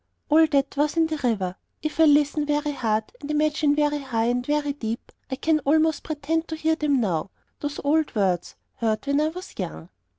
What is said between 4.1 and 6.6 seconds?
and very deep, I can almost pretend to